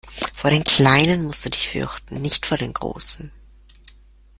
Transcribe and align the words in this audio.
Vor 0.35 0.49
den 0.49 0.63
kleinen 0.63 1.25
musst 1.25 1.45
du 1.45 1.51
dich 1.51 1.69
fürchten, 1.69 2.19
nicht 2.23 2.47
vor 2.47 2.57
den 2.57 2.73
großen! 2.73 3.31